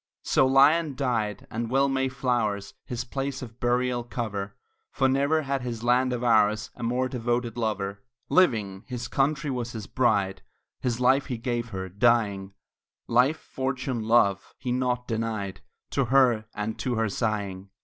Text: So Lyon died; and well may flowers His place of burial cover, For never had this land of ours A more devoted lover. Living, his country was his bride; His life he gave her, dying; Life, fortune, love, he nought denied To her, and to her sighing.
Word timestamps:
So 0.23 0.47
Lyon 0.47 0.95
died; 0.95 1.45
and 1.51 1.69
well 1.69 1.87
may 1.87 2.09
flowers 2.09 2.73
His 2.83 3.03
place 3.03 3.43
of 3.43 3.59
burial 3.59 4.03
cover, 4.03 4.55
For 4.91 5.07
never 5.07 5.43
had 5.43 5.61
this 5.63 5.83
land 5.83 6.11
of 6.11 6.23
ours 6.23 6.71
A 6.73 6.81
more 6.81 7.07
devoted 7.07 7.55
lover. 7.55 8.01
Living, 8.27 8.83
his 8.87 9.07
country 9.07 9.51
was 9.51 9.73
his 9.73 9.85
bride; 9.85 10.41
His 10.79 10.99
life 10.99 11.27
he 11.27 11.37
gave 11.37 11.69
her, 11.69 11.87
dying; 11.87 12.55
Life, 13.05 13.37
fortune, 13.37 14.01
love, 14.01 14.55
he 14.57 14.71
nought 14.71 15.07
denied 15.07 15.61
To 15.91 16.05
her, 16.05 16.45
and 16.55 16.79
to 16.79 16.95
her 16.95 17.07
sighing. 17.07 17.69